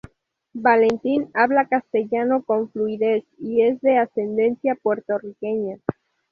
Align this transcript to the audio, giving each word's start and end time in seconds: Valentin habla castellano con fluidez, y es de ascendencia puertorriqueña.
Valentin 0.55 1.29
habla 1.35 1.67
castellano 1.67 2.41
con 2.41 2.71
fluidez, 2.71 3.23
y 3.37 3.61
es 3.61 3.79
de 3.81 3.99
ascendencia 3.99 4.73
puertorriqueña. 4.73 5.77